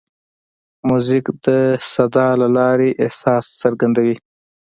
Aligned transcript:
موزیک 0.87 1.25
د 1.45 1.47
صدا 1.91 2.27
له 2.41 2.47
لارې 2.57 2.89
احساس 3.03 3.45
څرګندوي. 3.61 4.15